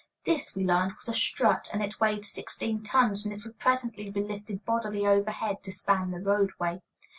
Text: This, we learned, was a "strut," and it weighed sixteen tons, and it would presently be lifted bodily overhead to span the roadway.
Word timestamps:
This, 0.25 0.55
we 0.55 0.65
learned, 0.65 0.93
was 0.95 1.07
a 1.09 1.13
"strut," 1.13 1.69
and 1.71 1.83
it 1.83 1.99
weighed 1.99 2.25
sixteen 2.25 2.81
tons, 2.81 3.23
and 3.23 3.31
it 3.31 3.43
would 3.45 3.59
presently 3.59 4.09
be 4.09 4.23
lifted 4.23 4.65
bodily 4.65 5.05
overhead 5.05 5.61
to 5.61 5.71
span 5.71 6.09
the 6.09 6.17
roadway. 6.17 6.81